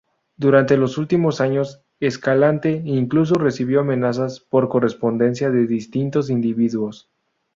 Durante 0.35 0.77
los 0.77 0.97
últimos 0.97 1.41
años, 1.41 1.83
Escalante 1.99 2.81
incluso 2.85 3.35
recibió 3.35 3.81
amenazas 3.81 4.39
por 4.39 4.67
correspondencia 4.67 5.51
de 5.51 5.67
distintos 5.67 6.31
individuos. 6.31 7.11